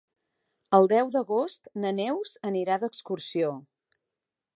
[0.77, 3.53] El deu d'agost na Neus anirà d'excursió.